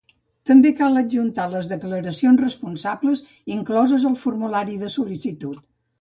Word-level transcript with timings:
També 0.51 0.69
cal 0.77 0.95
adjuntar 1.01 1.45
les 1.51 1.69
declaracions 1.73 2.41
responsables 2.45 3.21
incloses 3.57 4.09
al 4.11 4.17
formulari 4.23 4.83
de 4.85 4.95
sol·licitud. 4.99 5.63